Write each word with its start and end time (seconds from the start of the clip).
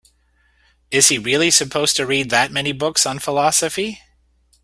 Is 0.89 1.09
he 1.09 1.19
really 1.19 1.51
supposed 1.51 1.95
to 1.97 2.07
read 2.07 2.31
that 2.31 2.51
many 2.51 2.71
books 2.71 3.05
on 3.05 3.19
philosophy? 3.19 3.99